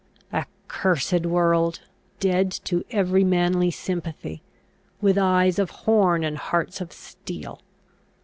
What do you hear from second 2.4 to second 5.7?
to every manly sympathy; with eyes of